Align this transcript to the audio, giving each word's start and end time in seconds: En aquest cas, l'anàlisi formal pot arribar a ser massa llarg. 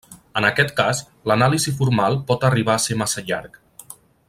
En 0.39 0.45
aquest 0.47 0.71
cas, 0.79 1.01
l'anàlisi 1.31 1.75
formal 1.81 2.17
pot 2.31 2.47
arribar 2.51 2.75
a 2.79 2.83
ser 2.87 2.99
massa 3.03 3.25
llarg. 3.29 3.63